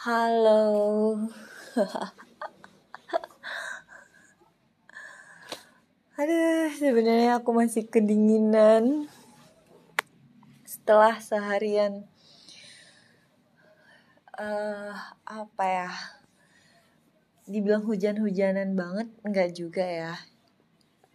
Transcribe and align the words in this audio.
Halo. 0.00 1.28
Aduh, 6.16 6.72
sebenarnya 6.72 7.36
aku 7.36 7.52
masih 7.52 7.84
kedinginan 7.84 9.12
setelah 10.64 11.20
seharian 11.20 12.08
uh, 14.40 14.96
apa 15.28 15.64
ya? 15.68 15.92
Dibilang 17.44 17.84
hujan-hujanan 17.84 18.72
banget, 18.72 19.12
enggak 19.20 19.52
juga 19.52 19.84
ya. 19.84 20.16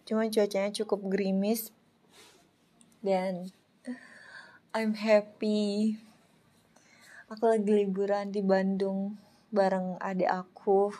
Cuma 0.05 0.29
cuacanya 0.29 0.70
cukup 0.70 1.09
gerimis 1.09 1.73
dan 3.02 3.49
I'm 4.77 4.93
happy. 4.93 5.97
Aku 7.25 7.49
lagi 7.49 7.73
liburan 7.73 8.29
di 8.29 8.45
Bandung 8.45 9.17
bareng 9.49 9.97
adik 9.97 10.29
aku. 10.29 10.93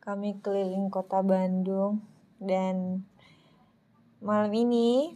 Kami 0.00 0.40
keliling 0.40 0.88
kota 0.88 1.20
Bandung 1.20 2.00
dan 2.40 3.04
malam 4.24 4.48
ini 4.56 5.12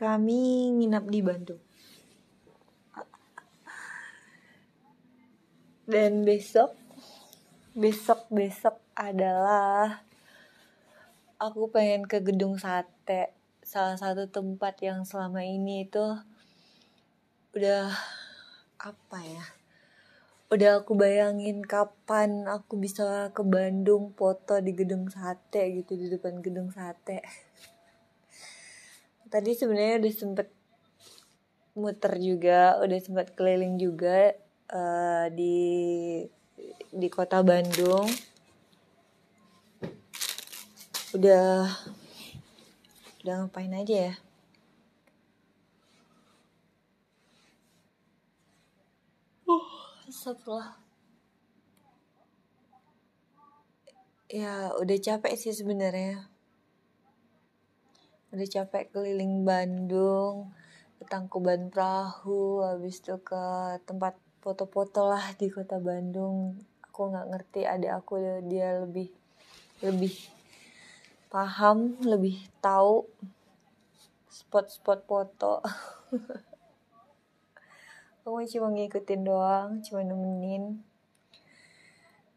kami 0.00 0.72
nginap 0.80 1.04
di 1.12 1.20
Bandung. 1.20 1.60
Dan 5.84 6.24
besok 6.24 6.72
besok 7.76 8.32
besok 8.32 8.80
adalah 8.96 10.00
aku 11.36 11.68
pengen 11.68 12.08
ke 12.08 12.24
gedung 12.24 12.56
sate 12.56 13.36
salah 13.60 14.00
satu 14.00 14.24
tempat 14.32 14.80
yang 14.80 15.04
selama 15.04 15.44
ini 15.44 15.84
itu 15.84 16.16
udah 17.56 17.88
apa 18.76 19.18
ya? 19.24 19.44
Udah 20.52 20.84
aku 20.84 20.92
bayangin 20.92 21.64
kapan 21.64 22.44
aku 22.44 22.76
bisa 22.76 23.32
ke 23.32 23.40
Bandung 23.40 24.12
foto 24.12 24.60
di 24.60 24.76
gedung 24.76 25.08
sate 25.08 25.80
gitu 25.80 25.96
di 25.96 26.12
depan 26.12 26.44
gedung 26.44 26.68
sate. 26.68 27.24
Tadi 29.32 29.56
sebenarnya 29.56 30.04
udah 30.04 30.12
sempet 30.12 30.48
muter 31.72 32.20
juga 32.20 32.76
udah 32.84 32.98
sempet 33.00 33.32
keliling 33.32 33.80
juga 33.80 34.36
uh, 34.68 35.32
di 35.32 35.56
di 36.92 37.08
kota 37.08 37.40
Bandung. 37.40 38.04
Udah 41.16 41.72
udah 43.24 43.48
ngapain 43.48 43.72
aja 43.72 44.12
ya 44.12 44.25
Astagfirullah. 50.26 50.74
Ya, 54.26 54.74
udah 54.74 54.98
capek 54.98 55.38
sih 55.38 55.54
sebenarnya. 55.54 56.26
Udah 58.34 58.48
capek 58.50 58.90
keliling 58.90 59.46
Bandung, 59.46 60.50
ke 60.98 61.06
Tangkuban 61.06 61.70
Perahu, 61.70 62.58
habis 62.66 62.98
itu 62.98 63.14
ke 63.22 63.38
tempat 63.86 64.18
foto-foto 64.42 65.06
lah 65.06 65.30
di 65.38 65.46
kota 65.46 65.78
Bandung. 65.78 66.58
Aku 66.90 67.06
nggak 67.06 67.30
ngerti 67.30 67.62
ada 67.62 68.02
aku 68.02 68.18
dia 68.50 68.82
lebih 68.82 69.14
lebih 69.78 70.10
paham, 71.30 72.02
lebih 72.02 72.50
tahu 72.58 73.06
spot-spot 74.26 75.06
foto. 75.06 75.62
aku 78.26 78.42
cuma 78.50 78.74
ngikutin 78.74 79.22
doang 79.22 79.78
cuma 79.86 80.02
nemenin. 80.02 80.82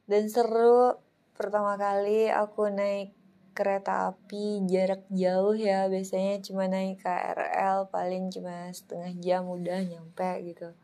Dan 0.05 0.29
seru 0.29 0.93
pertama 1.33 1.81
kali 1.81 2.29
aku 2.29 2.69
naik 2.69 3.17
kereta 3.57 4.13
api 4.13 4.69
jarak 4.69 5.09
jauh 5.09 5.57
ya 5.57 5.89
biasanya 5.89 6.45
cuma 6.45 6.69
naik 6.69 7.01
KRL 7.01 7.89
paling 7.89 8.29
cuma 8.29 8.69
setengah 8.69 9.17
jam 9.17 9.49
udah 9.49 9.81
nyampe 9.81 10.53
gitu. 10.53 10.77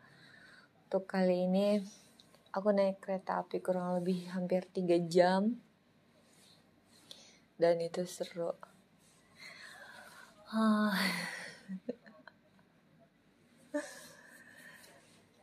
Untuk 0.90 1.06
kali 1.06 1.46
ini 1.46 1.78
aku 2.50 2.74
naik 2.74 2.98
kereta 2.98 3.46
api 3.46 3.62
kurang 3.62 4.02
lebih 4.02 4.26
hampir 4.34 4.66
tiga 4.66 4.98
jam. 5.06 5.54
Dan 7.54 7.78
itu 7.78 8.02
seru 8.10 8.50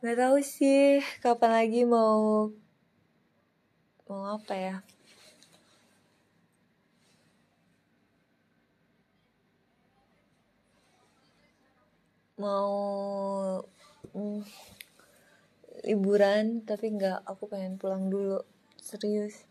nggak 0.04 0.20
tahu 0.20 0.36
sih 0.44 1.00
kapan 1.24 1.64
lagi 1.64 1.80
mau 1.88 2.52
mau 4.04 4.36
apa 4.36 4.52
ya? 4.52 4.76
Mau 12.36 12.68
mm, 14.12 14.44
liburan 15.88 16.60
tapi 16.68 16.92
nggak 16.92 17.24
aku 17.24 17.48
pengen 17.48 17.80
pulang 17.80 18.12
dulu. 18.12 18.44
Serius. 18.76 19.48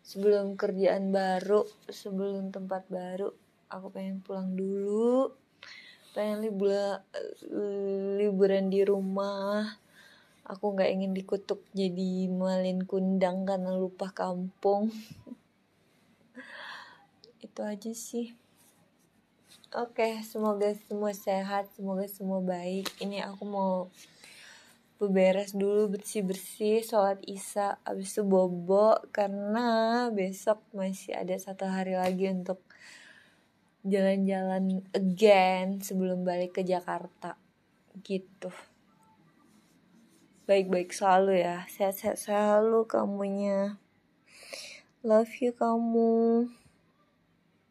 Sebelum 0.00 0.56
kerjaan 0.56 1.12
baru 1.12 1.68
sebelum 1.92 2.48
tempat 2.48 2.88
baru 2.88 3.28
aku 3.68 3.92
pengen 3.92 4.24
pulang 4.24 4.56
dulu. 4.56 5.36
Pengen 6.16 6.40
liburan 6.40 7.04
liburan 8.16 8.72
di 8.72 8.80
rumah 8.80 9.89
aku 10.50 10.74
nggak 10.74 10.90
ingin 10.90 11.14
dikutuk 11.14 11.62
jadi 11.70 12.26
malin 12.26 12.82
kundang 12.82 13.46
karena 13.46 13.70
lupa 13.78 14.10
kampung. 14.10 14.90
Itu 17.46 17.62
aja 17.62 17.94
sih. 17.94 18.34
Oke 19.70 20.18
semoga 20.26 20.74
semua 20.90 21.14
sehat 21.14 21.70
semoga 21.78 22.02
semua 22.10 22.42
baik. 22.42 22.90
Ini 22.98 23.22
aku 23.30 23.46
mau 23.46 23.74
beberes 24.98 25.54
dulu 25.54 25.96
bersih 25.96 26.26
bersih 26.26 26.84
sholat 26.84 27.22
isya 27.24 27.80
abis 27.88 28.20
itu 28.20 28.22
bobo 28.26 29.00
karena 29.16 30.10
besok 30.12 30.60
masih 30.76 31.16
ada 31.16 31.32
satu 31.40 31.64
hari 31.64 31.96
lagi 31.96 32.28
untuk 32.28 32.60
jalan-jalan 33.80 34.84
again 34.92 35.80
sebelum 35.80 36.26
balik 36.26 36.58
ke 36.58 36.66
Jakarta. 36.66 37.38
Gitu 38.02 38.50
baik-baik 40.50 40.90
selalu 40.90 41.46
ya. 41.46 41.62
Sehat-sehat 41.70 42.18
selalu 42.18 42.82
kamunya. 42.90 43.78
Love 45.06 45.30
you 45.38 45.54
kamu 45.54 46.50